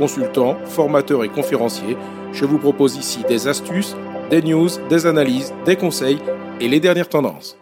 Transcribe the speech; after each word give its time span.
consultant, 0.00 0.56
formateur 0.64 1.24
et 1.24 1.28
conférencier. 1.28 1.94
Je 2.32 2.46
vous 2.46 2.58
propose 2.58 2.96
ici 2.96 3.22
des 3.28 3.48
astuces, 3.48 3.94
des 4.30 4.40
news, 4.40 4.70
des 4.88 5.04
analyses, 5.04 5.52
des 5.66 5.76
conseils 5.76 6.18
et 6.58 6.68
les 6.68 6.80
dernières 6.80 7.10
tendances. 7.10 7.58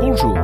Bonjour. 0.00 0.38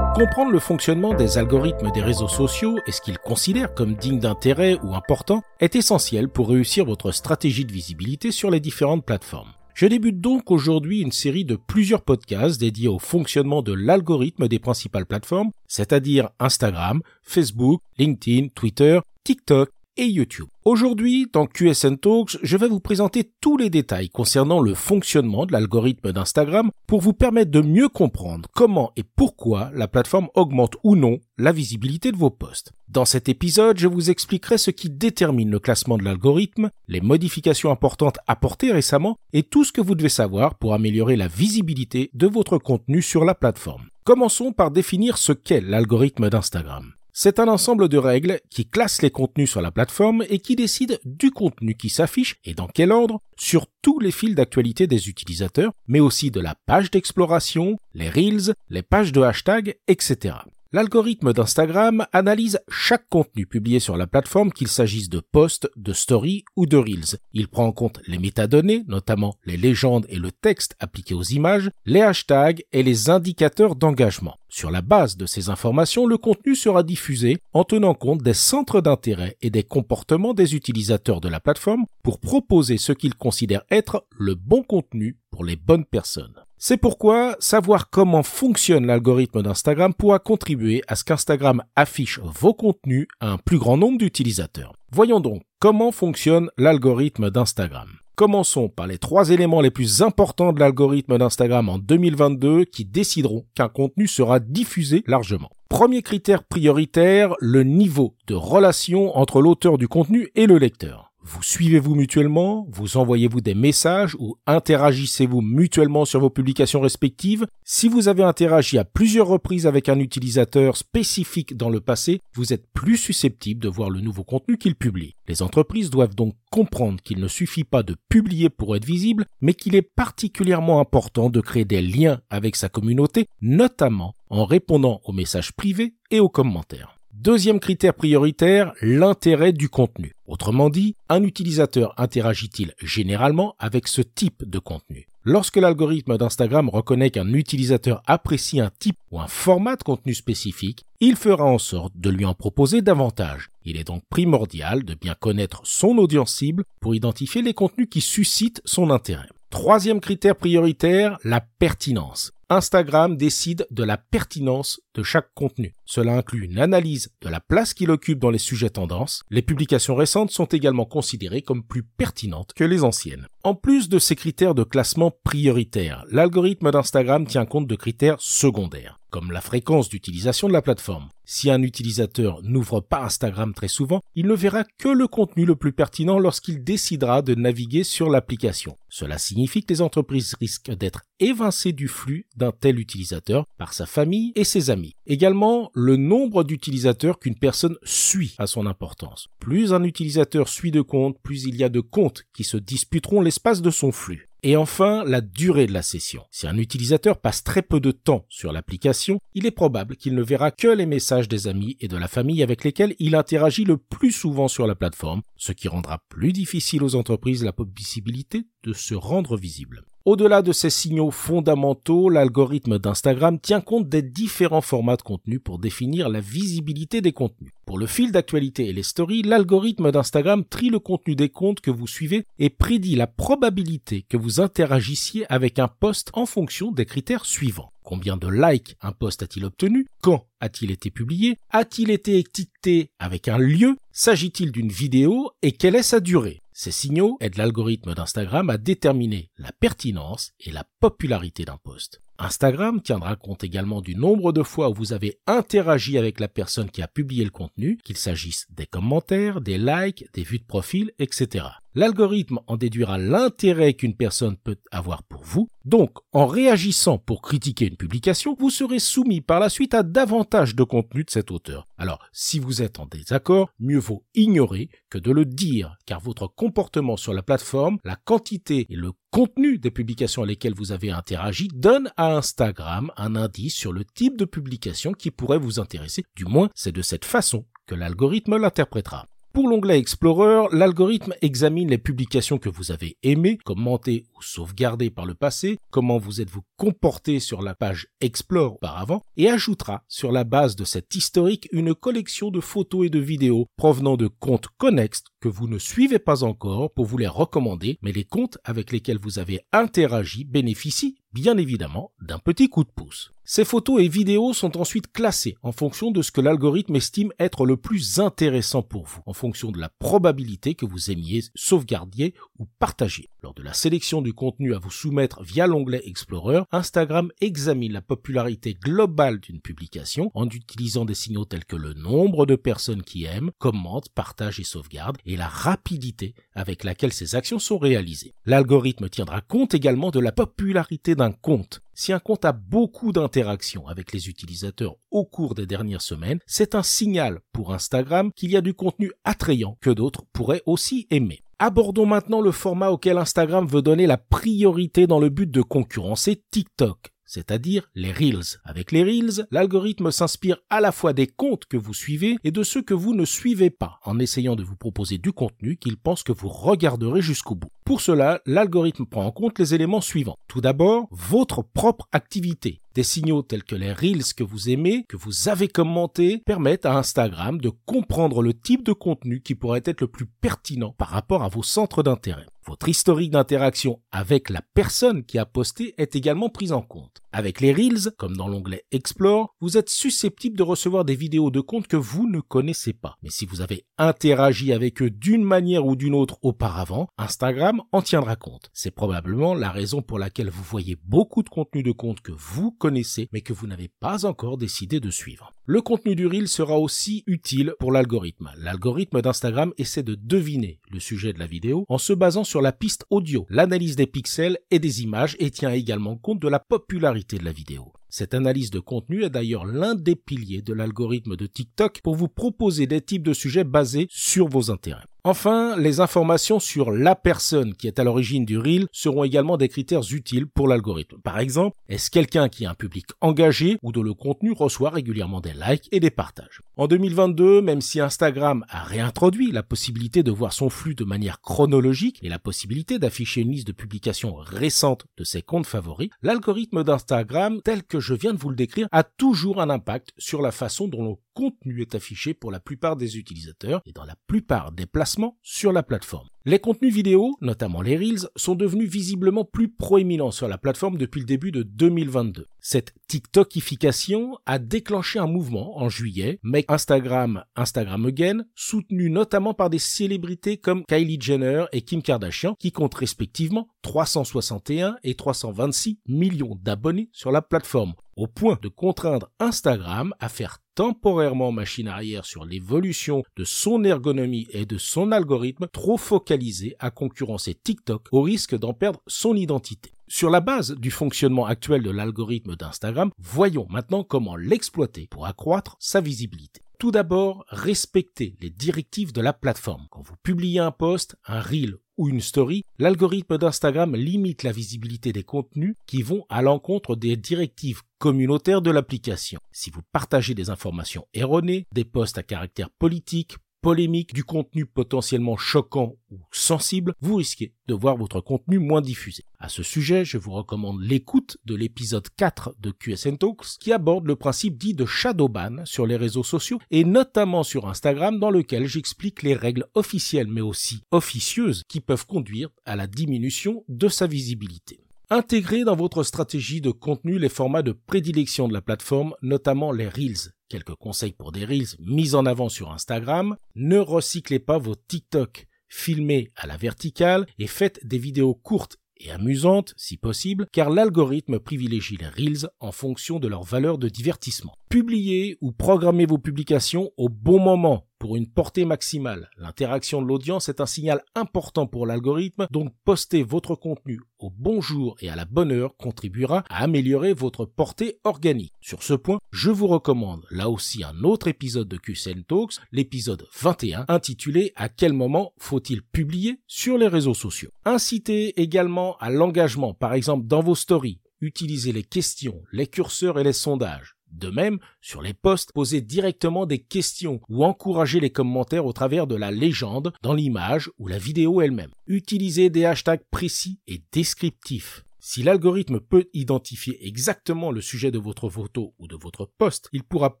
Comprendre 0.14 0.52
le 0.52 0.58
fonctionnement 0.58 1.14
des 1.14 1.38
algorithmes 1.38 1.90
des 1.92 2.02
réseaux 2.02 2.28
sociaux 2.28 2.76
et 2.86 2.92
ce 2.92 3.00
qu'ils 3.00 3.18
considèrent 3.18 3.72
comme 3.72 3.94
digne 3.94 4.18
d'intérêt 4.18 4.78
ou 4.82 4.94
important 4.94 5.40
est 5.60 5.76
essentiel 5.76 6.28
pour 6.28 6.50
réussir 6.50 6.84
votre 6.84 7.10
stratégie 7.10 7.64
de 7.64 7.72
visibilité 7.72 8.32
sur 8.32 8.50
les 8.50 8.60
différentes 8.60 9.06
plateformes. 9.06 9.54
Je 9.74 9.86
débute 9.86 10.20
donc 10.20 10.50
aujourd'hui 10.50 11.00
une 11.00 11.12
série 11.12 11.44
de 11.44 11.56
plusieurs 11.56 12.02
podcasts 12.02 12.60
dédiés 12.60 12.88
au 12.88 12.98
fonctionnement 12.98 13.62
de 13.62 13.72
l'algorithme 13.72 14.46
des 14.46 14.58
principales 14.58 15.06
plateformes, 15.06 15.50
c'est-à-dire 15.66 16.28
Instagram, 16.38 17.00
Facebook, 17.22 17.80
LinkedIn, 17.98 18.48
Twitter, 18.54 19.00
TikTok 19.24 19.70
et 19.96 20.06
YouTube. 20.06 20.51
Aujourd'hui, 20.64 21.26
dans 21.32 21.46
QSN 21.46 21.96
Talks, 21.96 22.38
je 22.40 22.56
vais 22.56 22.68
vous 22.68 22.78
présenter 22.78 23.28
tous 23.40 23.56
les 23.56 23.68
détails 23.68 24.10
concernant 24.10 24.60
le 24.60 24.74
fonctionnement 24.74 25.44
de 25.44 25.50
l'algorithme 25.50 26.12
d'Instagram 26.12 26.70
pour 26.86 27.00
vous 27.00 27.12
permettre 27.12 27.50
de 27.50 27.62
mieux 27.62 27.88
comprendre 27.88 28.48
comment 28.54 28.92
et 28.96 29.02
pourquoi 29.02 29.72
la 29.74 29.88
plateforme 29.88 30.28
augmente 30.36 30.76
ou 30.84 30.94
non 30.94 31.18
la 31.36 31.50
visibilité 31.50 32.12
de 32.12 32.16
vos 32.16 32.30
posts. 32.30 32.70
Dans 32.86 33.04
cet 33.04 33.28
épisode, 33.28 33.76
je 33.80 33.88
vous 33.88 34.08
expliquerai 34.10 34.56
ce 34.56 34.70
qui 34.70 34.88
détermine 34.88 35.50
le 35.50 35.58
classement 35.58 35.98
de 35.98 36.04
l'algorithme, 36.04 36.70
les 36.86 37.00
modifications 37.00 37.72
importantes 37.72 38.18
apportées 38.28 38.70
récemment 38.70 39.16
et 39.32 39.42
tout 39.42 39.64
ce 39.64 39.72
que 39.72 39.80
vous 39.80 39.96
devez 39.96 40.08
savoir 40.08 40.54
pour 40.54 40.74
améliorer 40.74 41.16
la 41.16 41.26
visibilité 41.26 42.08
de 42.14 42.28
votre 42.28 42.58
contenu 42.58 43.02
sur 43.02 43.24
la 43.24 43.34
plateforme. 43.34 43.88
Commençons 44.04 44.52
par 44.52 44.70
définir 44.70 45.18
ce 45.18 45.32
qu'est 45.32 45.60
l'algorithme 45.60 46.30
d'Instagram. 46.30 46.92
C'est 47.14 47.38
un 47.38 47.48
ensemble 47.48 47.90
de 47.90 47.98
règles 47.98 48.40
qui 48.48 48.64
classent 48.64 49.02
les 49.02 49.10
contenus 49.10 49.50
sur 49.50 49.60
la 49.60 49.70
plateforme 49.70 50.24
et 50.30 50.38
qui 50.38 50.56
décide 50.56 50.98
du 51.04 51.30
contenu 51.30 51.76
qui 51.76 51.90
s'affiche 51.90 52.36
et 52.42 52.54
dans 52.54 52.68
quel 52.68 52.90
ordre 52.90 53.20
sur 53.36 53.66
tous 53.82 54.00
les 54.00 54.10
fils 54.10 54.34
d'actualité 54.34 54.86
des 54.86 55.10
utilisateurs, 55.10 55.72
mais 55.86 56.00
aussi 56.00 56.30
de 56.30 56.40
la 56.40 56.54
page 56.64 56.90
d'exploration, 56.90 57.76
les 57.92 58.08
reels, 58.08 58.54
les 58.70 58.82
pages 58.82 59.12
de 59.12 59.20
hashtag, 59.20 59.76
etc. 59.88 60.36
L'algorithme 60.74 61.34
d'Instagram 61.34 62.06
analyse 62.14 62.58
chaque 62.66 63.06
contenu 63.10 63.44
publié 63.44 63.78
sur 63.78 63.98
la 63.98 64.06
plateforme 64.06 64.50
qu'il 64.50 64.68
s'agisse 64.68 65.10
de 65.10 65.20
posts, 65.20 65.68
de 65.76 65.92
stories 65.92 66.46
ou 66.56 66.64
de 66.64 66.78
reels. 66.78 67.18
Il 67.34 67.48
prend 67.48 67.66
en 67.66 67.72
compte 67.72 68.00
les 68.06 68.16
métadonnées, 68.16 68.82
notamment 68.88 69.36
les 69.44 69.58
légendes 69.58 70.06
et 70.08 70.16
le 70.16 70.32
texte 70.32 70.74
appliqués 70.80 71.14
aux 71.14 71.24
images, 71.24 71.70
les 71.84 72.00
hashtags 72.00 72.64
et 72.72 72.82
les 72.82 73.10
indicateurs 73.10 73.76
d'engagement. 73.76 74.38
Sur 74.48 74.70
la 74.70 74.80
base 74.80 75.18
de 75.18 75.26
ces 75.26 75.50
informations, 75.50 76.06
le 76.06 76.16
contenu 76.16 76.54
sera 76.54 76.82
diffusé 76.82 77.36
en 77.52 77.64
tenant 77.64 77.94
compte 77.94 78.22
des 78.22 78.32
centres 78.32 78.80
d'intérêt 78.80 79.36
et 79.42 79.50
des 79.50 79.64
comportements 79.64 80.32
des 80.32 80.54
utilisateurs 80.54 81.20
de 81.20 81.28
la 81.28 81.40
plateforme 81.40 81.84
pour 82.02 82.18
proposer 82.18 82.78
ce 82.78 82.92
qu'ils 82.92 83.14
considèrent 83.14 83.66
être 83.70 84.06
le 84.18 84.34
bon 84.34 84.62
contenu 84.62 85.18
pour 85.30 85.44
les 85.44 85.56
bonnes 85.56 85.84
personnes. 85.84 86.41
C'est 86.64 86.76
pourquoi 86.76 87.34
savoir 87.40 87.90
comment 87.90 88.22
fonctionne 88.22 88.86
l'algorithme 88.86 89.42
d'Instagram 89.42 89.92
pourra 89.92 90.20
contribuer 90.20 90.80
à 90.86 90.94
ce 90.94 91.02
qu'Instagram 91.02 91.64
affiche 91.74 92.20
vos 92.22 92.54
contenus 92.54 93.08
à 93.18 93.32
un 93.32 93.36
plus 93.36 93.58
grand 93.58 93.76
nombre 93.76 93.98
d'utilisateurs. 93.98 94.72
Voyons 94.92 95.18
donc 95.18 95.42
comment 95.58 95.90
fonctionne 95.90 96.50
l'algorithme 96.56 97.30
d'Instagram. 97.30 97.88
Commençons 98.14 98.68
par 98.68 98.86
les 98.86 98.98
trois 98.98 99.30
éléments 99.30 99.60
les 99.60 99.72
plus 99.72 100.02
importants 100.02 100.52
de 100.52 100.60
l'algorithme 100.60 101.18
d'Instagram 101.18 101.68
en 101.68 101.78
2022 101.78 102.66
qui 102.66 102.84
décideront 102.84 103.44
qu'un 103.56 103.68
contenu 103.68 104.06
sera 104.06 104.38
diffusé 104.38 105.02
largement. 105.08 105.50
Premier 105.68 106.02
critère 106.02 106.44
prioritaire, 106.44 107.34
le 107.40 107.64
niveau 107.64 108.14
de 108.28 108.34
relation 108.34 109.16
entre 109.18 109.42
l'auteur 109.42 109.78
du 109.78 109.88
contenu 109.88 110.28
et 110.36 110.46
le 110.46 110.58
lecteur. 110.58 111.11
Vous 111.24 111.42
suivez-vous 111.42 111.94
mutuellement? 111.94 112.66
Vous 112.72 112.96
envoyez-vous 112.96 113.40
des 113.40 113.54
messages 113.54 114.16
ou 114.18 114.36
interagissez-vous 114.48 115.40
mutuellement 115.40 116.04
sur 116.04 116.18
vos 116.18 116.30
publications 116.30 116.80
respectives? 116.80 117.46
Si 117.64 117.88
vous 117.88 118.08
avez 118.08 118.24
interagi 118.24 118.76
à 118.76 118.84
plusieurs 118.84 119.28
reprises 119.28 119.68
avec 119.68 119.88
un 119.88 120.00
utilisateur 120.00 120.76
spécifique 120.76 121.56
dans 121.56 121.70
le 121.70 121.80
passé, 121.80 122.20
vous 122.34 122.52
êtes 122.52 122.66
plus 122.72 122.96
susceptible 122.96 123.62
de 123.62 123.68
voir 123.68 123.88
le 123.88 124.00
nouveau 124.00 124.24
contenu 124.24 124.58
qu'il 124.58 124.74
publie. 124.74 125.14
Les 125.28 125.42
entreprises 125.42 125.90
doivent 125.90 126.16
donc 126.16 126.34
comprendre 126.50 127.00
qu'il 127.00 127.20
ne 127.20 127.28
suffit 127.28 127.64
pas 127.64 127.84
de 127.84 127.94
publier 128.08 128.50
pour 128.50 128.74
être 128.74 128.84
visible, 128.84 129.26
mais 129.40 129.54
qu'il 129.54 129.76
est 129.76 129.82
particulièrement 129.82 130.80
important 130.80 131.30
de 131.30 131.40
créer 131.40 131.64
des 131.64 131.82
liens 131.82 132.20
avec 132.30 132.56
sa 132.56 132.68
communauté, 132.68 133.28
notamment 133.40 134.16
en 134.28 134.44
répondant 134.44 135.00
aux 135.04 135.12
messages 135.12 135.52
privés 135.52 135.94
et 136.10 136.18
aux 136.18 136.28
commentaires. 136.28 136.98
Deuxième 137.12 137.60
critère 137.60 137.92
prioritaire, 137.92 138.72
l'intérêt 138.80 139.52
du 139.52 139.68
contenu. 139.68 140.14
Autrement 140.26 140.70
dit, 140.70 140.96
un 141.10 141.22
utilisateur 141.22 141.92
interagit-il 141.98 142.72
généralement 142.82 143.54
avec 143.58 143.86
ce 143.86 144.00
type 144.00 144.48
de 144.48 144.58
contenu? 144.58 145.08
Lorsque 145.22 145.58
l'algorithme 145.58 146.16
d'Instagram 146.16 146.70
reconnaît 146.70 147.10
qu'un 147.10 147.30
utilisateur 147.34 148.02
apprécie 148.06 148.60
un 148.60 148.70
type 148.78 148.96
ou 149.10 149.20
un 149.20 149.26
format 149.26 149.76
de 149.76 149.82
contenu 149.82 150.14
spécifique, 150.14 150.86
il 151.00 151.16
fera 151.16 151.44
en 151.44 151.58
sorte 151.58 151.92
de 151.96 152.08
lui 152.08 152.24
en 152.24 152.32
proposer 152.32 152.80
davantage. 152.80 153.50
Il 153.66 153.76
est 153.76 153.84
donc 153.84 154.02
primordial 154.08 154.82
de 154.82 154.94
bien 154.94 155.14
connaître 155.14 155.60
son 155.64 155.98
audience 155.98 156.34
cible 156.34 156.64
pour 156.80 156.94
identifier 156.94 157.42
les 157.42 157.54
contenus 157.54 157.88
qui 157.90 158.00
suscitent 158.00 158.62
son 158.64 158.88
intérêt. 158.88 159.28
Troisième 159.50 160.00
critère 160.00 160.34
prioritaire, 160.34 161.18
la 161.24 161.42
pertinence. 161.42 162.32
Instagram 162.56 163.16
décide 163.16 163.66
de 163.70 163.82
la 163.82 163.96
pertinence 163.96 164.80
de 164.94 165.02
chaque 165.02 165.32
contenu. 165.34 165.74
Cela 165.84 166.16
inclut 166.16 166.44
une 166.44 166.58
analyse 166.58 167.10
de 167.22 167.28
la 167.28 167.40
place 167.40 167.72
qu'il 167.72 167.90
occupe 167.90 168.18
dans 168.18 168.30
les 168.30 168.38
sujets 168.38 168.70
tendances. 168.70 169.22
Les 169.30 169.42
publications 169.42 169.94
récentes 169.94 170.30
sont 170.30 170.44
également 170.44 170.84
considérées 170.84 171.42
comme 171.42 171.64
plus 171.64 171.82
pertinentes 171.82 172.52
que 172.54 172.64
les 172.64 172.84
anciennes. 172.84 173.26
En 173.42 173.54
plus 173.54 173.88
de 173.88 173.98
ces 173.98 174.16
critères 174.16 174.54
de 174.54 174.64
classement 174.64 175.12
prioritaires, 175.24 176.04
l'algorithme 176.10 176.70
d'Instagram 176.70 177.26
tient 177.26 177.46
compte 177.46 177.66
de 177.66 177.76
critères 177.76 178.20
secondaires 178.20 178.98
comme 179.12 179.30
la 179.30 179.42
fréquence 179.42 179.90
d'utilisation 179.90 180.48
de 180.48 180.54
la 180.54 180.62
plateforme. 180.62 181.10
Si 181.24 181.50
un 181.50 181.62
utilisateur 181.62 182.40
n'ouvre 182.42 182.80
pas 182.80 183.04
Instagram 183.04 183.52
très 183.54 183.68
souvent, 183.68 184.00
il 184.14 184.26
ne 184.26 184.34
verra 184.34 184.64
que 184.64 184.88
le 184.88 185.06
contenu 185.06 185.44
le 185.44 185.54
plus 185.54 185.72
pertinent 185.72 186.18
lorsqu'il 186.18 186.64
décidera 186.64 187.20
de 187.20 187.34
naviguer 187.34 187.84
sur 187.84 188.08
l'application. 188.08 188.76
Cela 188.88 189.18
signifie 189.18 189.62
que 189.62 189.72
les 189.72 189.82
entreprises 189.82 190.34
risquent 190.40 190.72
d'être 190.72 191.02
évincées 191.20 191.72
du 191.72 191.88
flux 191.88 192.26
d'un 192.42 192.50
tel 192.50 192.80
utilisateur 192.80 193.46
par 193.56 193.72
sa 193.72 193.86
famille 193.86 194.32
et 194.34 194.42
ses 194.42 194.70
amis. 194.70 194.96
Également, 195.06 195.70
le 195.74 195.96
nombre 195.96 196.42
d'utilisateurs 196.42 197.20
qu'une 197.20 197.38
personne 197.38 197.76
suit 197.84 198.34
a 198.38 198.48
son 198.48 198.66
importance. 198.66 199.28
Plus 199.38 199.72
un 199.72 199.84
utilisateur 199.84 200.48
suit 200.48 200.72
de 200.72 200.80
comptes, 200.80 201.18
plus 201.22 201.44
il 201.44 201.54
y 201.54 201.62
a 201.62 201.68
de 201.68 201.78
comptes 201.78 202.24
qui 202.34 202.42
se 202.42 202.56
disputeront 202.56 203.20
l'espace 203.20 203.62
de 203.62 203.70
son 203.70 203.92
flux. 203.92 204.28
Et 204.42 204.56
enfin, 204.56 205.04
la 205.04 205.20
durée 205.20 205.68
de 205.68 205.72
la 205.72 205.82
session. 205.82 206.24
Si 206.32 206.48
un 206.48 206.56
utilisateur 206.56 207.20
passe 207.20 207.44
très 207.44 207.62
peu 207.62 207.78
de 207.78 207.92
temps 207.92 208.26
sur 208.28 208.52
l'application, 208.52 209.20
il 209.34 209.46
est 209.46 209.52
probable 209.52 209.94
qu'il 209.94 210.16
ne 210.16 210.22
verra 210.22 210.50
que 210.50 210.66
les 210.66 210.86
messages 210.86 211.28
des 211.28 211.46
amis 211.46 211.76
et 211.78 211.86
de 211.86 211.96
la 211.96 212.08
famille 212.08 212.42
avec 212.42 212.64
lesquels 212.64 212.96
il 212.98 213.14
interagit 213.14 213.64
le 213.64 213.76
plus 213.76 214.10
souvent 214.10 214.48
sur 214.48 214.66
la 214.66 214.74
plateforme, 214.74 215.22
ce 215.36 215.52
qui 215.52 215.68
rendra 215.68 216.00
plus 216.08 216.32
difficile 216.32 216.82
aux 216.82 216.96
entreprises 216.96 217.44
la 217.44 217.52
possibilité 217.52 218.42
de 218.64 218.72
se 218.72 218.96
rendre 218.96 219.36
visible. 219.36 219.84
Au-delà 220.04 220.42
de 220.42 220.50
ces 220.50 220.68
signaux 220.68 221.12
fondamentaux, 221.12 222.08
l'algorithme 222.08 222.80
d'Instagram 222.80 223.38
tient 223.38 223.60
compte 223.60 223.88
des 223.88 224.02
différents 224.02 224.60
formats 224.60 224.96
de 224.96 225.02
contenu 225.02 225.38
pour 225.38 225.60
définir 225.60 226.08
la 226.08 226.18
visibilité 226.18 227.00
des 227.00 227.12
contenus. 227.12 227.52
Pour 227.66 227.78
le 227.78 227.86
fil 227.86 228.10
d'actualité 228.10 228.68
et 228.68 228.72
les 228.72 228.82
stories, 228.82 229.22
l'algorithme 229.22 229.92
d'Instagram 229.92 230.44
trie 230.44 230.70
le 230.70 230.80
contenu 230.80 231.14
des 231.14 231.28
comptes 231.28 231.60
que 231.60 231.70
vous 231.70 231.86
suivez 231.86 232.26
et 232.40 232.50
prédit 232.50 232.96
la 232.96 233.06
probabilité 233.06 234.04
que 234.08 234.16
vous 234.16 234.40
interagissiez 234.40 235.24
avec 235.32 235.60
un 235.60 235.68
post 235.68 236.10
en 236.14 236.26
fonction 236.26 236.72
des 236.72 236.84
critères 236.84 237.24
suivants. 237.24 237.70
Combien 237.84 238.16
de 238.16 238.28
likes 238.28 238.76
un 238.80 238.92
post 238.92 239.22
a-t-il 239.22 239.44
obtenu? 239.44 239.86
Quand 240.02 240.26
a-t-il 240.40 240.72
été 240.72 240.90
publié? 240.90 241.38
A-t-il 241.50 241.90
été 241.90 242.18
étiqueté 242.18 242.90
avec 242.98 243.28
un 243.28 243.38
lieu? 243.38 243.76
S'agit-il 243.92 244.50
d'une 244.50 244.70
vidéo? 244.70 245.30
Et 245.42 245.52
quelle 245.52 245.76
est 245.76 245.82
sa 245.82 246.00
durée? 246.00 246.40
Ces 246.52 246.70
signaux 246.70 247.16
aident 247.20 247.38
l'algorithme 247.38 247.94
d'Instagram 247.94 248.50
à 248.50 248.58
déterminer 248.58 249.30
la 249.38 249.52
pertinence 249.52 250.32
et 250.40 250.50
la 250.50 250.64
popularité 250.80 251.44
d'un 251.44 251.56
post. 251.56 252.02
Instagram 252.18 252.80
tiendra 252.80 253.16
compte 253.16 253.42
également 253.42 253.80
du 253.80 253.96
nombre 253.96 254.32
de 254.32 254.42
fois 254.44 254.70
où 254.70 254.74
vous 254.74 254.92
avez 254.92 255.18
interagi 255.26 255.98
avec 255.98 256.20
la 256.20 256.28
personne 256.28 256.70
qui 256.70 256.80
a 256.80 256.86
publié 256.86 257.24
le 257.24 257.30
contenu, 257.30 257.78
qu'il 257.82 257.96
s'agisse 257.96 258.46
des 258.50 258.66
commentaires, 258.66 259.40
des 259.40 259.58
likes, 259.58 260.06
des 260.12 260.22
vues 260.22 260.38
de 260.38 260.44
profil, 260.44 260.92
etc. 261.00 261.46
L'algorithme 261.74 262.38
en 262.46 262.56
déduira 262.56 262.98
l'intérêt 262.98 263.74
qu'une 263.74 263.96
personne 263.96 264.36
peut 264.36 264.58
avoir 264.70 265.02
pour 265.02 265.22
vous. 265.24 265.48
Donc, 265.64 265.98
en 266.12 266.26
réagissant 266.26 266.98
pour 266.98 267.22
critiquer 267.22 267.66
une 267.66 267.76
publication, 267.76 268.36
vous 268.38 268.50
serez 268.50 268.78
soumis 268.78 269.20
par 269.20 269.40
la 269.40 269.48
suite 269.48 269.74
à 269.74 269.82
davantage 269.82 270.54
de 270.54 270.64
contenu 270.64 271.02
de 271.02 271.10
cet 271.10 271.30
auteur. 271.30 271.66
Alors, 271.82 271.98
si 272.12 272.38
vous 272.38 272.62
êtes 272.62 272.78
en 272.78 272.86
désaccord, 272.86 273.50
mieux 273.58 273.80
vaut 273.80 274.04
ignorer 274.14 274.70
que 274.88 274.98
de 274.98 275.10
le 275.10 275.24
dire, 275.24 275.76
car 275.84 275.98
votre 275.98 276.28
comportement 276.28 276.96
sur 276.96 277.12
la 277.12 277.24
plateforme, 277.24 277.78
la 277.82 277.96
quantité 277.96 278.66
et 278.70 278.76
le 278.76 278.92
contenu 279.10 279.58
des 279.58 279.72
publications 279.72 280.22
à 280.22 280.26
lesquelles 280.26 280.54
vous 280.54 280.70
avez 280.70 280.92
interagi 280.92 281.48
donne 281.52 281.90
à 281.96 282.14
Instagram 282.14 282.92
un 282.96 283.16
indice 283.16 283.56
sur 283.56 283.72
le 283.72 283.84
type 283.84 284.16
de 284.16 284.24
publication 284.24 284.92
qui 284.92 285.10
pourrait 285.10 285.38
vous 285.38 285.58
intéresser. 285.58 286.04
Du 286.14 286.24
moins, 286.24 286.50
c'est 286.54 286.70
de 286.70 286.82
cette 286.82 287.04
façon 287.04 287.46
que 287.66 287.74
l'algorithme 287.74 288.36
l'interprétera. 288.36 289.08
Pour 289.32 289.48
l'onglet 289.48 289.78
Explorer, 289.78 290.46
l'algorithme 290.52 291.14
examine 291.22 291.70
les 291.70 291.78
publications 291.78 292.36
que 292.36 292.50
vous 292.50 292.70
avez 292.70 292.98
aimées, 293.02 293.38
commentées 293.38 294.04
ou 294.14 294.20
sauvegardées 294.20 294.90
par 294.90 295.06
le 295.06 295.14
passé, 295.14 295.58
comment 295.70 295.96
vous 295.96 296.20
êtes-vous 296.20 296.42
comporté 296.58 297.18
sur 297.18 297.40
la 297.40 297.54
page 297.54 297.88
Explore 298.02 298.56
auparavant, 298.56 299.00
et 299.16 299.30
ajoutera 299.30 299.84
sur 299.88 300.12
la 300.12 300.24
base 300.24 300.54
de 300.54 300.64
cet 300.64 300.94
historique 300.94 301.48
une 301.50 301.74
collection 301.74 302.30
de 302.30 302.40
photos 302.40 302.86
et 302.86 302.90
de 302.90 302.98
vidéos 302.98 303.46
provenant 303.56 303.96
de 303.96 304.06
comptes 304.06 304.48
connexes 304.58 305.04
que 305.18 305.28
vous 305.28 305.48
ne 305.48 305.58
suivez 305.58 305.98
pas 305.98 306.24
encore 306.24 306.70
pour 306.74 306.84
vous 306.84 306.98
les 306.98 307.08
recommander, 307.08 307.78
mais 307.80 307.92
les 307.92 308.04
comptes 308.04 308.36
avec 308.44 308.70
lesquels 308.70 309.00
vous 309.00 309.18
avez 309.18 309.40
interagi 309.50 310.24
bénéficient 310.24 310.98
bien 311.12 311.36
évidemment 311.36 311.92
d'un 312.00 312.18
petit 312.18 312.48
coup 312.48 312.64
de 312.64 312.70
pouce. 312.70 313.12
Ces 313.24 313.44
photos 313.44 313.80
et 313.80 313.88
vidéos 313.88 314.32
sont 314.32 314.58
ensuite 314.58 314.90
classées 314.92 315.36
en 315.42 315.52
fonction 315.52 315.90
de 315.90 316.02
ce 316.02 316.10
que 316.10 316.20
l'algorithme 316.20 316.74
estime 316.74 317.12
être 317.20 317.46
le 317.46 317.56
plus 317.56 318.00
intéressant 318.00 318.62
pour 318.62 318.84
vous, 318.84 319.00
en 319.06 319.12
fonction 319.12 319.52
de 319.52 319.60
la 319.60 319.68
probabilité 319.68 320.54
que 320.54 320.66
vous 320.66 320.90
aimiez 320.90 321.22
sauvegardiez 321.34 322.14
ou 322.42 322.48
partagiez. 322.58 323.08
Lors 323.22 323.34
de 323.34 323.42
la 323.42 323.52
sélection 323.52 324.02
du 324.02 324.12
contenu 324.12 324.52
à 324.52 324.58
vous 324.58 324.70
soumettre 324.70 325.22
via 325.22 325.46
l'onglet 325.46 325.80
Explorer, 325.86 326.42
Instagram 326.50 327.12
examine 327.20 327.72
la 327.72 327.82
popularité 327.82 328.54
globale 328.54 329.20
d'une 329.20 329.40
publication 329.40 330.10
en 330.14 330.26
utilisant 330.26 330.84
des 330.84 330.94
signaux 330.94 331.24
tels 331.24 331.44
que 331.44 331.54
le 331.54 331.72
nombre 331.74 332.26
de 332.26 332.34
personnes 332.34 332.82
qui 332.82 333.04
aiment, 333.04 333.30
commentent, 333.38 333.90
partagent 333.90 334.40
et 334.40 334.44
sauvegardent 334.44 334.98
et 335.06 335.16
la 335.16 335.28
rapidité 335.28 336.14
avec 336.34 336.64
laquelle 336.64 336.92
ces 336.92 337.14
actions 337.14 337.38
sont 337.38 337.58
réalisées. 337.58 338.14
L'algorithme 338.26 338.88
tiendra 338.88 339.20
compte 339.20 339.54
également 339.54 339.92
de 339.92 340.00
la 340.00 340.10
popularité 340.10 340.96
d'un 340.96 341.12
compte. 341.12 341.60
Si 341.74 341.92
un 341.92 342.00
compte 342.00 342.24
a 342.24 342.32
beaucoup 342.32 342.92
d'interactions 342.92 343.68
avec 343.68 343.92
les 343.92 344.08
utilisateurs 344.08 344.76
au 344.90 345.04
cours 345.04 345.34
des 345.34 345.46
dernières 345.46 345.80
semaines, 345.80 346.18
c'est 346.26 346.54
un 346.56 346.62
signal 346.62 347.20
pour 347.32 347.54
Instagram 347.54 348.12
qu'il 348.12 348.30
y 348.30 348.36
a 348.36 348.42
du 348.42 348.52
contenu 348.52 348.90
attrayant 349.04 349.56
que 349.60 349.70
d'autres 349.70 350.04
pourraient 350.12 350.42
aussi 350.44 350.86
aimer. 350.90 351.22
Abordons 351.38 351.86
maintenant 351.86 352.20
le 352.20 352.30
format 352.30 352.70
auquel 352.70 352.98
Instagram 352.98 353.46
veut 353.46 353.62
donner 353.62 353.86
la 353.86 353.98
priorité 353.98 354.86
dans 354.86 355.00
le 355.00 355.08
but 355.08 355.30
de 355.30 355.42
concurrencer 355.42 356.22
TikTok 356.30 356.92
c'est-à-dire 357.12 357.68
les 357.74 357.92
Reels. 357.92 358.40
Avec 358.42 358.72
les 358.72 358.82
Reels, 358.82 359.26
l'algorithme 359.30 359.90
s'inspire 359.90 360.38
à 360.48 360.62
la 360.62 360.72
fois 360.72 360.94
des 360.94 361.06
comptes 361.06 361.44
que 361.44 361.58
vous 361.58 361.74
suivez 361.74 362.16
et 362.24 362.30
de 362.30 362.42
ceux 362.42 362.62
que 362.62 362.72
vous 362.72 362.94
ne 362.94 363.04
suivez 363.04 363.50
pas, 363.50 363.78
en 363.84 363.98
essayant 363.98 364.34
de 364.34 364.42
vous 364.42 364.56
proposer 364.56 364.96
du 364.96 365.12
contenu 365.12 365.58
qu'il 365.58 365.76
pense 365.76 366.02
que 366.02 366.12
vous 366.12 366.30
regarderez 366.30 367.02
jusqu'au 367.02 367.34
bout. 367.34 367.50
Pour 367.66 367.82
cela, 367.82 368.22
l'algorithme 368.24 368.86
prend 368.86 369.04
en 369.04 369.12
compte 369.12 369.38
les 369.38 369.54
éléments 369.54 369.82
suivants. 369.82 370.16
Tout 370.26 370.40
d'abord, 370.40 370.88
votre 370.90 371.42
propre 371.42 371.86
activité. 371.92 372.61
Des 372.74 372.82
signaux 372.82 373.22
tels 373.22 373.44
que 373.44 373.54
les 373.54 373.72
reels 373.72 374.14
que 374.16 374.24
vous 374.24 374.48
aimez, 374.48 374.84
que 374.88 374.96
vous 374.96 375.28
avez 375.28 375.48
commenté, 375.48 376.22
permettent 376.24 376.64
à 376.64 376.78
Instagram 376.78 377.38
de 377.38 377.50
comprendre 377.66 378.22
le 378.22 378.32
type 378.32 378.64
de 378.64 378.72
contenu 378.72 379.20
qui 379.20 379.34
pourrait 379.34 379.62
être 379.64 379.82
le 379.82 379.88
plus 379.88 380.06
pertinent 380.06 380.74
par 380.78 380.88
rapport 380.88 381.22
à 381.22 381.28
vos 381.28 381.42
centres 381.42 381.82
d'intérêt. 381.82 382.26
Votre 382.44 382.68
historique 382.68 383.12
d'interaction 383.12 383.80
avec 383.92 384.28
la 384.28 384.42
personne 384.54 385.04
qui 385.04 385.16
a 385.18 385.24
posté 385.24 385.74
est 385.78 385.94
également 385.94 386.28
pris 386.28 386.50
en 386.50 386.60
compte. 386.60 387.00
Avec 387.12 387.40
les 387.40 387.52
Reels, 387.52 387.92
comme 387.98 388.16
dans 388.16 388.26
l'onglet 388.26 388.64
Explore, 388.72 389.36
vous 389.40 389.58
êtes 389.58 389.68
susceptible 389.68 390.36
de 390.36 390.42
recevoir 390.42 390.84
des 390.84 390.96
vidéos 390.96 391.30
de 391.30 391.40
compte 391.40 391.68
que 391.68 391.76
vous 391.76 392.08
ne 392.08 392.20
connaissez 392.20 392.72
pas. 392.72 392.96
Mais 393.02 393.10
si 393.10 393.26
vous 393.26 393.42
avez 393.42 393.66
interagi 393.78 394.52
avec 394.52 394.82
eux 394.82 394.90
d'une 394.90 395.22
manière 395.22 395.66
ou 395.66 395.76
d'une 395.76 395.94
autre 395.94 396.18
auparavant, 396.22 396.88
Instagram 396.98 397.62
en 397.70 397.82
tiendra 397.82 398.16
compte. 398.16 398.50
C'est 398.52 398.70
probablement 398.72 399.34
la 399.34 399.50
raison 399.50 399.82
pour 399.82 400.00
laquelle 400.00 400.30
vous 400.30 400.42
voyez 400.42 400.76
beaucoup 400.84 401.22
de 401.22 401.28
contenu 401.28 401.62
de 401.62 401.72
compte 401.72 402.00
que 402.00 402.12
vous 402.12 402.50
connaissez 402.50 403.08
mais 403.12 403.20
que 403.20 403.32
vous 403.32 403.46
n'avez 403.46 403.68
pas 403.68 404.04
encore 404.04 404.36
décidé 404.38 404.80
de 404.80 404.90
suivre. 404.90 405.32
Le 405.44 405.60
contenu 405.60 405.94
du 405.94 406.06
Reel 406.06 406.28
sera 406.28 406.58
aussi 406.58 407.04
utile 407.06 407.54
pour 407.58 407.72
l'algorithme. 407.72 408.30
L'algorithme 408.38 409.02
d'Instagram 409.02 409.52
essaie 409.58 409.82
de 409.82 409.96
deviner 409.96 410.60
le 410.70 410.80
sujet 410.80 411.12
de 411.12 411.18
la 411.18 411.26
vidéo 411.26 411.66
en 411.68 411.78
se 411.78 411.92
basant 411.92 412.24
sur 412.24 412.31
la 412.40 412.52
piste 412.52 412.86
audio, 412.88 413.26
l'analyse 413.28 413.76
des 413.76 413.86
pixels 413.86 414.38
et 414.50 414.58
des 414.58 414.82
images 414.82 415.16
et 415.18 415.30
tient 415.30 415.52
également 415.52 415.96
compte 415.96 416.20
de 416.20 416.28
la 416.28 416.38
popularité 416.38 417.18
de 417.18 417.24
la 417.24 417.32
vidéo. 417.32 417.72
Cette 417.88 418.14
analyse 418.14 418.50
de 418.50 418.60
contenu 418.60 419.04
est 419.04 419.10
d'ailleurs 419.10 419.44
l'un 419.44 419.74
des 419.74 419.96
piliers 419.96 420.40
de 420.40 420.54
l'algorithme 420.54 421.16
de 421.16 421.26
TikTok 421.26 421.80
pour 421.82 421.94
vous 421.94 422.08
proposer 422.08 422.66
des 422.66 422.80
types 422.80 423.02
de 423.02 423.12
sujets 423.12 423.44
basés 423.44 423.86
sur 423.90 424.28
vos 424.28 424.50
intérêts. 424.50 424.86
Enfin, 425.04 425.56
les 425.56 425.80
informations 425.80 426.38
sur 426.38 426.70
la 426.70 426.94
personne 426.94 427.54
qui 427.54 427.66
est 427.66 427.80
à 427.80 427.84
l'origine 427.84 428.24
du 428.24 428.38
reel 428.38 428.68
seront 428.70 429.02
également 429.02 429.36
des 429.36 429.48
critères 429.48 429.82
utiles 429.92 430.28
pour 430.28 430.46
l'algorithme. 430.46 431.00
Par 431.02 431.18
exemple, 431.18 431.56
est-ce 431.68 431.90
quelqu'un 431.90 432.28
qui 432.28 432.46
a 432.46 432.50
un 432.50 432.54
public 432.54 432.86
engagé 433.00 433.58
ou 433.62 433.72
dont 433.72 433.82
le 433.82 433.94
contenu 433.94 434.30
reçoit 434.30 434.70
régulièrement 434.70 435.20
des 435.20 435.32
likes 435.32 435.68
et 435.72 435.80
des 435.80 435.90
partages? 435.90 436.42
En 436.56 436.68
2022, 436.68 437.42
même 437.42 437.60
si 437.60 437.80
Instagram 437.80 438.44
a 438.48 438.62
réintroduit 438.62 439.32
la 439.32 439.42
possibilité 439.42 440.04
de 440.04 440.12
voir 440.12 440.32
son 440.32 440.48
flux 440.48 440.76
de 440.76 440.84
manière 440.84 441.20
chronologique 441.20 441.98
et 442.00 442.08
la 442.08 442.20
possibilité 442.20 442.78
d'afficher 442.78 443.22
une 443.22 443.32
liste 443.32 443.48
de 443.48 443.52
publications 443.52 444.14
récentes 444.14 444.86
de 444.98 445.02
ses 445.02 445.22
comptes 445.22 445.46
favoris, 445.46 445.90
l'algorithme 446.02 446.62
d'Instagram, 446.62 447.40
tel 447.42 447.64
que 447.64 447.80
je 447.80 447.94
viens 447.94 448.12
de 448.12 448.18
vous 448.18 448.30
le 448.30 448.36
décrire, 448.36 448.68
a 448.70 448.84
toujours 448.84 449.40
un 449.40 449.50
impact 449.50 449.90
sur 449.98 450.22
la 450.22 450.30
façon 450.30 450.68
dont 450.68 450.84
le 450.84 450.94
contenu 451.14 451.60
est 451.60 451.74
affiché 451.74 452.14
pour 452.14 452.30
la 452.30 452.40
plupart 452.40 452.76
des 452.76 452.96
utilisateurs 452.98 453.62
et 453.66 453.72
dans 453.72 453.84
la 453.84 453.96
plupart 454.06 454.52
des 454.52 454.66
placements 454.66 455.18
sur 455.22 455.52
la 455.52 455.62
plateforme. 455.62 456.08
Les 456.24 456.38
contenus 456.38 456.72
vidéo, 456.72 457.16
notamment 457.20 457.62
les 457.62 457.76
Reels, 457.76 458.08
sont 458.14 458.36
devenus 458.36 458.70
visiblement 458.70 459.24
plus 459.24 459.48
proéminents 459.48 460.12
sur 460.12 460.28
la 460.28 460.38
plateforme 460.38 460.78
depuis 460.78 461.00
le 461.00 461.06
début 461.06 461.32
de 461.32 461.42
2022. 461.42 462.28
Cette 462.38 462.74
TikTokification 462.86 464.16
a 464.24 464.38
déclenché 464.38 465.00
un 465.00 465.08
mouvement 465.08 465.58
en 465.58 465.68
juillet, 465.68 466.20
Make 466.22 466.44
Instagram 466.48 467.24
Instagram 467.34 467.86
Again, 467.86 468.24
soutenu 468.36 468.88
notamment 468.88 469.34
par 469.34 469.50
des 469.50 469.58
célébrités 469.58 470.36
comme 470.36 470.64
Kylie 470.64 471.00
Jenner 471.00 471.46
et 471.50 471.62
Kim 471.62 471.82
Kardashian, 471.82 472.36
qui 472.38 472.52
comptent 472.52 472.74
respectivement 472.74 473.48
361 473.62 474.76
et 474.84 474.94
326 474.94 475.80
millions 475.88 476.38
d'abonnés 476.40 476.88
sur 476.92 477.10
la 477.10 477.22
plateforme, 477.22 477.74
au 477.96 478.06
point 478.06 478.38
de 478.40 478.48
contraindre 478.48 479.10
Instagram 479.18 479.94
à 480.00 480.08
faire 480.08 480.38
temporairement 480.54 481.32
machine 481.32 481.68
arrière 481.68 482.04
sur 482.04 482.24
l'évolution 482.24 483.02
de 483.16 483.24
son 483.24 483.64
ergonomie 483.64 484.26
et 484.30 484.46
de 484.46 484.58
son 484.58 484.92
algorithme 484.92 485.46
trop 485.52 485.76
focalisé 485.76 486.56
à 486.58 486.70
concurrencer 486.70 487.34
TikTok 487.34 487.88
au 487.92 488.02
risque 488.02 488.38
d'en 488.38 488.52
perdre 488.52 488.80
son 488.86 489.14
identité. 489.14 489.72
Sur 489.88 490.08
la 490.08 490.20
base 490.20 490.52
du 490.52 490.70
fonctionnement 490.70 491.26
actuel 491.26 491.62
de 491.62 491.70
l'algorithme 491.70 492.34
d'Instagram, 492.34 492.90
voyons 492.98 493.46
maintenant 493.50 493.84
comment 493.84 494.16
l'exploiter 494.16 494.86
pour 494.86 495.06
accroître 495.06 495.56
sa 495.58 495.82
visibilité. 495.82 496.40
Tout 496.58 496.70
d'abord, 496.70 497.24
respectez 497.28 498.16
les 498.20 498.30
directives 498.30 498.92
de 498.92 499.00
la 499.00 499.12
plateforme. 499.12 499.66
Quand 499.70 499.82
vous 499.82 499.96
publiez 500.02 500.38
un 500.38 500.52
post, 500.52 500.96
un 501.06 501.20
reel 501.20 501.56
ou 501.82 501.88
une 501.88 502.00
story, 502.00 502.44
l'algorithme 502.60 503.18
d'Instagram 503.18 503.74
limite 503.74 504.22
la 504.22 504.30
visibilité 504.30 504.92
des 504.92 505.02
contenus 505.02 505.56
qui 505.66 505.82
vont 505.82 506.06
à 506.08 506.22
l'encontre 506.22 506.76
des 506.76 506.96
directives 506.96 507.62
communautaires 507.78 508.40
de 508.40 508.52
l'application. 508.52 509.18
Si 509.32 509.50
vous 509.50 509.62
partagez 509.72 510.14
des 510.14 510.30
informations 510.30 510.86
erronées, 510.94 511.44
des 511.52 511.64
posts 511.64 511.98
à 511.98 512.04
caractère 512.04 512.50
politique, 512.50 513.16
polémique, 513.42 513.92
du 513.92 514.04
contenu 514.04 514.46
potentiellement 514.46 515.16
choquant 515.16 515.74
ou 515.90 515.98
sensible, 516.12 516.74
vous 516.80 516.94
risquez 516.94 517.34
de 517.48 517.54
voir 517.54 517.76
votre 517.76 518.00
contenu 518.00 518.38
moins 518.38 518.62
diffusé. 518.62 519.02
À 519.18 519.28
ce 519.28 519.42
sujet, 519.42 519.84
je 519.84 519.98
vous 519.98 520.12
recommande 520.12 520.62
l'écoute 520.62 521.18
de 521.26 521.34
l'épisode 521.34 521.88
4 521.96 522.36
de 522.40 522.52
QSN 522.52 522.96
Talks 522.96 523.38
qui 523.40 523.52
aborde 523.52 523.86
le 523.86 523.96
principe 523.96 524.38
dit 524.38 524.54
de 524.54 524.64
shadow 524.64 525.08
ban 525.08 525.44
sur 525.44 525.66
les 525.66 525.76
réseaux 525.76 526.04
sociaux 526.04 526.38
et 526.50 526.64
notamment 526.64 527.24
sur 527.24 527.48
Instagram 527.48 527.98
dans 527.98 528.10
lequel 528.10 528.46
j'explique 528.46 529.02
les 529.02 529.14
règles 529.14 529.46
officielles 529.54 530.08
mais 530.08 530.20
aussi 530.20 530.62
officieuses 530.70 531.42
qui 531.48 531.60
peuvent 531.60 531.86
conduire 531.86 532.30
à 532.46 532.54
la 532.54 532.68
diminution 532.68 533.44
de 533.48 533.68
sa 533.68 533.88
visibilité. 533.88 534.60
Intégrez 534.94 535.44
dans 535.44 535.56
votre 535.56 535.84
stratégie 535.84 536.42
de 536.42 536.50
contenu 536.50 536.98
les 536.98 537.08
formats 537.08 537.40
de 537.40 537.52
prédilection 537.52 538.28
de 538.28 538.34
la 538.34 538.42
plateforme, 538.42 538.94
notamment 539.00 539.50
les 539.50 539.66
Reels. 539.66 540.12
Quelques 540.32 540.54
conseils 540.54 540.94
pour 540.94 541.12
des 541.12 541.26
Reels 541.26 541.58
mis 541.58 541.94
en 541.94 542.06
avant 542.06 542.30
sur 542.30 542.52
Instagram. 542.52 543.18
Ne 543.34 543.58
recyclez 543.58 544.18
pas 544.18 544.38
vos 544.38 544.54
TikTok. 544.54 545.26
filmez 545.46 546.10
à 546.16 546.26
la 546.26 546.38
verticale 546.38 547.06
et 547.18 547.26
faites 547.26 547.60
des 547.66 547.76
vidéos 547.76 548.14
courtes 548.14 548.56
et 548.78 548.90
amusantes 548.90 549.52
si 549.58 549.76
possible, 549.76 550.26
car 550.32 550.48
l'algorithme 550.48 551.18
privilégie 551.18 551.76
les 551.76 551.86
Reels 551.86 552.30
en 552.40 552.50
fonction 552.50 552.98
de 552.98 553.08
leur 553.08 553.24
valeur 553.24 553.58
de 553.58 553.68
divertissement. 553.68 554.34
Publiez 554.52 555.16
ou 555.22 555.32
programmez 555.32 555.86
vos 555.86 555.96
publications 555.96 556.72
au 556.76 556.90
bon 556.90 557.18
moment 557.18 557.66
pour 557.78 557.96
une 557.96 558.06
portée 558.06 558.44
maximale. 558.44 559.08
L'interaction 559.16 559.80
de 559.80 559.86
l'audience 559.86 560.28
est 560.28 560.42
un 560.42 560.46
signal 560.46 560.82
important 560.94 561.46
pour 561.46 561.66
l'algorithme, 561.66 562.26
donc 562.30 562.52
poster 562.66 563.02
votre 563.02 563.34
contenu 563.34 563.80
au 563.98 564.10
bon 564.10 564.42
jour 564.42 564.76
et 564.82 564.90
à 564.90 564.94
la 564.94 565.06
bonne 565.06 565.32
heure 565.32 565.56
contribuera 565.56 566.22
à 566.28 566.42
améliorer 566.42 566.92
votre 566.92 567.24
portée 567.24 567.78
organique. 567.84 568.34
Sur 568.42 568.62
ce 568.62 568.74
point, 568.74 568.98
je 569.10 569.30
vous 569.30 569.46
recommande 569.46 570.04
là 570.10 570.28
aussi 570.28 570.62
un 570.62 570.84
autre 570.84 571.08
épisode 571.08 571.48
de 571.48 571.56
QCN 571.56 572.02
Talks, 572.06 572.34
l'épisode 572.52 573.06
21, 573.22 573.64
intitulé 573.68 574.32
À 574.36 574.50
quel 574.50 574.74
moment 574.74 575.14
faut-il 575.16 575.62
publier 575.62 576.20
sur 576.26 576.58
les 576.58 576.68
réseaux 576.68 576.92
sociaux? 576.92 577.30
Incitez 577.46 578.20
également 578.20 578.76
à 578.80 578.90
l'engagement, 578.90 579.54
par 579.54 579.72
exemple 579.72 580.06
dans 580.06 580.20
vos 580.20 580.34
stories. 580.34 580.82
Utilisez 581.00 581.52
les 581.52 581.64
questions, 581.64 582.22
les 582.32 582.46
curseurs 582.46 582.98
et 582.98 583.02
les 583.02 583.14
sondages. 583.14 583.76
De 583.92 584.08
même, 584.08 584.38
sur 584.60 584.82
les 584.82 584.94
posts, 584.94 585.32
posez 585.32 585.60
directement 585.60 586.26
des 586.26 586.38
questions 586.38 587.00
ou 587.08 587.24
encouragez 587.24 587.78
les 587.78 587.90
commentaires 587.90 588.46
au 588.46 588.52
travers 588.52 588.86
de 588.86 588.96
la 588.96 589.10
légende 589.10 589.72
dans 589.82 589.94
l'image 589.94 590.50
ou 590.58 590.66
la 590.66 590.78
vidéo 590.78 591.20
elle-même. 591.20 591.50
Utilisez 591.66 592.30
des 592.30 592.46
hashtags 592.46 592.84
précis 592.90 593.38
et 593.46 593.62
descriptifs. 593.72 594.64
Si 594.84 595.04
l'algorithme 595.04 595.60
peut 595.60 595.88
identifier 595.94 596.66
exactement 596.66 597.30
le 597.30 597.40
sujet 597.40 597.70
de 597.70 597.78
votre 597.78 598.10
photo 598.10 598.52
ou 598.58 598.66
de 598.66 598.74
votre 598.74 599.06
post, 599.06 599.48
il 599.52 599.62
pourra 599.62 600.00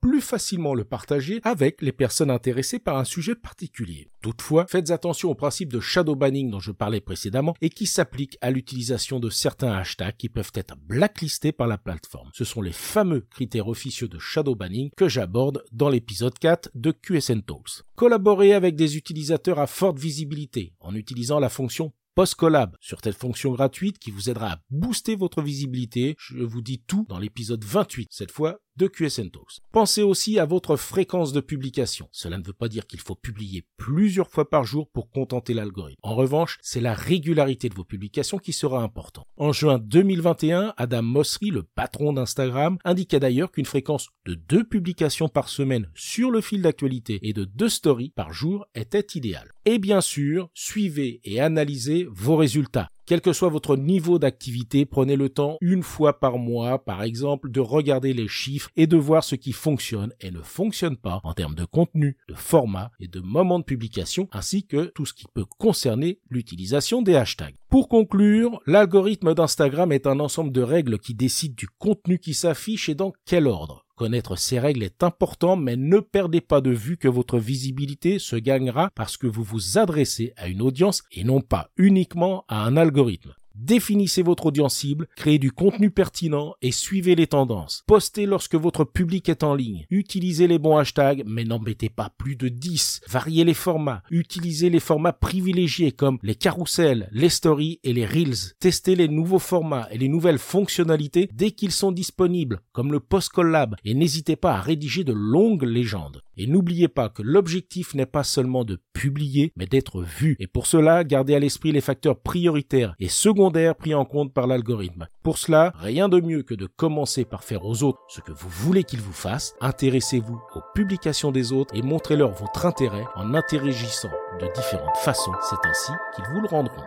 plus 0.00 0.22
facilement 0.22 0.72
le 0.72 0.84
partager 0.84 1.42
avec 1.44 1.82
les 1.82 1.92
personnes 1.92 2.30
intéressées 2.30 2.78
par 2.78 2.96
un 2.96 3.04
sujet 3.04 3.34
particulier. 3.34 4.10
Toutefois, 4.22 4.64
faites 4.70 4.90
attention 4.90 5.28
au 5.28 5.34
principe 5.34 5.70
de 5.70 5.80
shadow 5.80 6.14
banning 6.14 6.50
dont 6.50 6.60
je 6.60 6.72
parlais 6.72 7.02
précédemment 7.02 7.54
et 7.60 7.68
qui 7.68 7.84
s'applique 7.84 8.38
à 8.40 8.50
l'utilisation 8.50 9.20
de 9.20 9.28
certains 9.28 9.74
hashtags 9.74 10.16
qui 10.16 10.30
peuvent 10.30 10.52
être 10.54 10.78
blacklistés 10.78 11.52
par 11.52 11.66
la 11.66 11.76
plateforme. 11.76 12.30
Ce 12.32 12.46
sont 12.46 12.62
les 12.62 12.72
fameux 12.72 13.20
critères 13.20 13.68
officieux 13.68 14.08
de 14.08 14.18
shadow 14.18 14.54
banning 14.54 14.88
que 14.96 15.10
j'aborde 15.10 15.62
dans 15.72 15.90
l'épisode 15.90 16.38
4 16.38 16.70
de 16.74 16.90
QSN 16.90 17.42
Talks. 17.42 17.82
Collaborez 17.96 18.54
avec 18.54 18.76
des 18.76 18.96
utilisateurs 18.96 19.58
à 19.58 19.66
forte 19.66 19.98
visibilité 19.98 20.72
en 20.80 20.94
utilisant 20.94 21.38
la 21.38 21.50
fonction 21.50 21.92
Post-collab 22.14 22.76
sur 22.80 22.98
cette 23.02 23.16
fonction 23.16 23.52
gratuite 23.52 23.98
qui 23.98 24.10
vous 24.10 24.28
aidera 24.28 24.52
à 24.52 24.60
booster 24.70 25.14
votre 25.14 25.42
visibilité. 25.42 26.16
Je 26.18 26.42
vous 26.42 26.60
dis 26.60 26.82
tout 26.86 27.06
dans 27.08 27.18
l'épisode 27.18 27.64
28, 27.64 28.08
cette 28.10 28.32
fois 28.32 28.58
QSN. 28.86 29.30
Pensez 29.72 30.02
aussi 30.02 30.38
à 30.38 30.44
votre 30.44 30.76
fréquence 30.76 31.32
de 31.32 31.40
publication. 31.40 32.08
Cela 32.12 32.38
ne 32.38 32.44
veut 32.44 32.52
pas 32.52 32.68
dire 32.68 32.86
qu'il 32.86 33.00
faut 33.00 33.14
publier 33.14 33.64
plusieurs 33.76 34.28
fois 34.28 34.48
par 34.48 34.64
jour 34.64 34.88
pour 34.88 35.10
contenter 35.10 35.54
l'algorithme. 35.54 36.00
En 36.02 36.14
revanche, 36.14 36.58
c'est 36.62 36.80
la 36.80 36.94
régularité 36.94 37.68
de 37.68 37.74
vos 37.74 37.84
publications 37.84 38.38
qui 38.38 38.52
sera 38.52 38.82
importante. 38.82 39.26
En 39.36 39.52
juin 39.52 39.78
2021, 39.78 40.74
Adam 40.76 41.02
Mosseri, 41.02 41.50
le 41.50 41.62
patron 41.62 42.12
d'Instagram, 42.12 42.78
indiquait 42.84 43.20
d'ailleurs 43.20 43.52
qu'une 43.52 43.66
fréquence 43.66 44.08
de 44.26 44.34
deux 44.34 44.64
publications 44.64 45.28
par 45.28 45.48
semaine 45.48 45.88
sur 45.94 46.30
le 46.30 46.40
fil 46.40 46.62
d'actualité 46.62 47.18
et 47.22 47.32
de 47.32 47.44
deux 47.44 47.68
stories 47.68 48.12
par 48.14 48.32
jour 48.32 48.66
était 48.74 49.06
idéale. 49.14 49.52
Et 49.64 49.78
bien 49.78 50.00
sûr, 50.00 50.50
suivez 50.54 51.20
et 51.24 51.40
analysez 51.40 52.06
vos 52.10 52.36
résultats. 52.36 52.90
Quel 53.10 53.22
que 53.22 53.32
soit 53.32 53.48
votre 53.48 53.76
niveau 53.76 54.20
d'activité, 54.20 54.86
prenez 54.86 55.16
le 55.16 55.30
temps 55.30 55.56
une 55.60 55.82
fois 55.82 56.20
par 56.20 56.38
mois, 56.38 56.84
par 56.84 57.02
exemple, 57.02 57.50
de 57.50 57.58
regarder 57.58 58.12
les 58.12 58.28
chiffres 58.28 58.70
et 58.76 58.86
de 58.86 58.96
voir 58.96 59.24
ce 59.24 59.34
qui 59.34 59.50
fonctionne 59.50 60.12
et 60.20 60.30
ne 60.30 60.42
fonctionne 60.42 60.96
pas 60.96 61.20
en 61.24 61.32
termes 61.32 61.56
de 61.56 61.64
contenu, 61.64 62.16
de 62.28 62.34
format 62.34 62.92
et 63.00 63.08
de 63.08 63.18
moment 63.18 63.58
de 63.58 63.64
publication, 63.64 64.28
ainsi 64.30 64.64
que 64.64 64.92
tout 64.94 65.06
ce 65.06 65.12
qui 65.12 65.24
peut 65.34 65.44
concerner 65.58 66.20
l'utilisation 66.28 67.02
des 67.02 67.16
hashtags. 67.16 67.56
Pour 67.68 67.88
conclure, 67.88 68.60
l'algorithme 68.66 69.34
d'Instagram 69.34 69.90
est 69.90 70.06
un 70.06 70.20
ensemble 70.20 70.52
de 70.52 70.62
règles 70.62 71.00
qui 71.00 71.14
décident 71.14 71.56
du 71.56 71.66
contenu 71.66 72.20
qui 72.20 72.32
s'affiche 72.32 72.88
et 72.88 72.94
dans 72.94 73.12
quel 73.26 73.48
ordre. 73.48 73.86
Connaître 74.00 74.34
ces 74.36 74.58
règles 74.58 74.82
est 74.82 75.02
important, 75.02 75.56
mais 75.56 75.76
ne 75.76 76.00
perdez 76.00 76.40
pas 76.40 76.62
de 76.62 76.70
vue 76.70 76.96
que 76.96 77.06
votre 77.06 77.38
visibilité 77.38 78.18
se 78.18 78.34
gagnera 78.34 78.88
parce 78.94 79.18
que 79.18 79.26
vous 79.26 79.42
vous 79.42 79.76
adressez 79.76 80.32
à 80.38 80.48
une 80.48 80.62
audience 80.62 81.02
et 81.12 81.22
non 81.22 81.42
pas 81.42 81.68
uniquement 81.76 82.46
à 82.48 82.64
un 82.64 82.78
algorithme. 82.78 83.34
Définissez 83.60 84.22
votre 84.22 84.46
audience 84.46 84.76
cible, 84.76 85.06
créez 85.16 85.38
du 85.38 85.52
contenu 85.52 85.90
pertinent 85.90 86.54
et 86.62 86.72
suivez 86.72 87.14
les 87.14 87.26
tendances. 87.26 87.84
Postez 87.86 88.24
lorsque 88.24 88.54
votre 88.54 88.84
public 88.84 89.28
est 89.28 89.42
en 89.42 89.54
ligne. 89.54 89.84
Utilisez 89.90 90.46
les 90.46 90.58
bons 90.58 90.78
hashtags, 90.78 91.24
mais 91.26 91.44
n'en 91.44 91.58
mettez 91.58 91.90
pas 91.90 92.10
plus 92.16 92.36
de 92.36 92.48
10. 92.48 93.02
Variez 93.06 93.44
les 93.44 93.52
formats. 93.52 94.02
Utilisez 94.10 94.70
les 94.70 94.80
formats 94.80 95.12
privilégiés 95.12 95.92
comme 95.92 96.18
les 96.22 96.34
carousels, 96.34 97.10
les 97.12 97.28
stories 97.28 97.80
et 97.84 97.92
les 97.92 98.06
reels. 98.06 98.54
Testez 98.60 98.96
les 98.96 99.08
nouveaux 99.08 99.38
formats 99.38 99.88
et 99.90 99.98
les 99.98 100.08
nouvelles 100.08 100.38
fonctionnalités 100.38 101.28
dès 101.34 101.50
qu'ils 101.50 101.72
sont 101.72 101.92
disponibles, 101.92 102.62
comme 102.72 102.92
le 102.92 103.00
post 103.00 103.28
collab, 103.28 103.76
et 103.84 103.92
n'hésitez 103.92 104.36
pas 104.36 104.54
à 104.54 104.60
rédiger 104.60 105.04
de 105.04 105.12
longues 105.12 105.64
légendes. 105.64 106.22
Et 106.42 106.46
n'oubliez 106.46 106.88
pas 106.88 107.10
que 107.10 107.20
l'objectif 107.20 107.92
n'est 107.92 108.06
pas 108.06 108.24
seulement 108.24 108.64
de 108.64 108.80
publier, 108.94 109.52
mais 109.56 109.66
d'être 109.66 110.00
vu. 110.00 110.36
Et 110.40 110.46
pour 110.46 110.66
cela, 110.66 111.04
gardez 111.04 111.34
à 111.34 111.38
l'esprit 111.38 111.70
les 111.70 111.82
facteurs 111.82 112.18
prioritaires 112.18 112.94
et 112.98 113.10
secondaires 113.10 113.76
pris 113.76 113.94
en 113.94 114.06
compte 114.06 114.32
par 114.32 114.46
l'algorithme. 114.46 115.06
Pour 115.22 115.36
cela, 115.36 115.74
rien 115.76 116.08
de 116.08 116.18
mieux 116.18 116.42
que 116.42 116.54
de 116.54 116.64
commencer 116.64 117.26
par 117.26 117.44
faire 117.44 117.66
aux 117.66 117.82
autres 117.82 118.00
ce 118.08 118.22
que 118.22 118.32
vous 118.32 118.48
voulez 118.48 118.84
qu'ils 118.84 119.02
vous 119.02 119.12
fassent. 119.12 119.54
Intéressez-vous 119.60 120.40
aux 120.54 120.62
publications 120.74 121.30
des 121.30 121.52
autres 121.52 121.74
et 121.74 121.82
montrez-leur 121.82 122.32
votre 122.32 122.64
intérêt 122.64 123.04
en 123.16 123.34
interagissant 123.34 124.08
de 124.40 124.46
différentes 124.54 124.96
façons. 124.96 125.34
C'est 125.42 125.68
ainsi 125.68 125.92
qu'ils 126.16 126.24
vous 126.32 126.40
le 126.40 126.48
rendront. 126.48 126.86